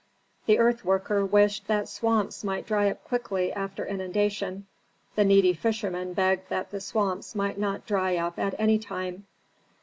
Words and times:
The 0.47 0.57
earth 0.57 0.83
worker 0.83 1.23
wished 1.23 1.67
that 1.67 1.87
swamps 1.87 2.43
might 2.43 2.65
dry 2.65 2.89
up 2.89 3.03
quickly 3.03 3.53
after 3.53 3.85
inundation; 3.85 4.65
the 5.13 5.23
needy 5.23 5.53
fisherman 5.53 6.13
begged 6.13 6.49
that 6.49 6.71
the 6.71 6.81
swamps 6.81 7.35
might 7.35 7.59
not 7.59 7.85
dry 7.85 8.17
up 8.17 8.39
at 8.39 8.55
any 8.57 8.79
time. 8.79 9.27